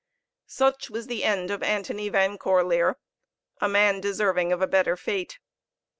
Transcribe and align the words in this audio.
Such 0.47 0.89
was 0.89 1.05
the 1.05 1.23
end 1.23 1.51
of 1.51 1.61
Antony 1.61 2.09
Van 2.09 2.39
Corlear 2.39 2.95
a 3.61 3.69
man 3.69 4.01
deserving 4.01 4.51
of 4.51 4.59
a 4.59 4.65
better 4.65 4.97
fate. 4.97 5.37